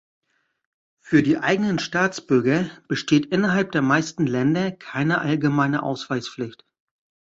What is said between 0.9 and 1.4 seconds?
Für die